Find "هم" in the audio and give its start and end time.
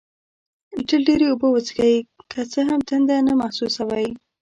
2.69-2.79